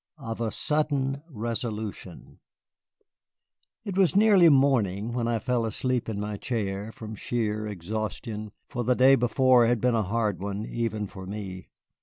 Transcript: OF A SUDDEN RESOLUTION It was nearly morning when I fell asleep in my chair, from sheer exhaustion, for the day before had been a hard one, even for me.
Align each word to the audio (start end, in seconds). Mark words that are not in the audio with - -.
OF 0.17 0.41
A 0.41 0.49
SUDDEN 0.51 1.21
RESOLUTION 1.29 2.39
It 3.83 3.95
was 3.95 4.15
nearly 4.15 4.49
morning 4.49 5.13
when 5.13 5.27
I 5.27 5.37
fell 5.37 5.63
asleep 5.63 6.09
in 6.09 6.19
my 6.19 6.37
chair, 6.37 6.91
from 6.91 7.13
sheer 7.13 7.67
exhaustion, 7.67 8.51
for 8.67 8.83
the 8.83 8.95
day 8.95 9.13
before 9.13 9.67
had 9.67 9.79
been 9.79 9.93
a 9.93 10.01
hard 10.01 10.39
one, 10.41 10.65
even 10.65 11.05
for 11.05 11.27
me. 11.27 11.67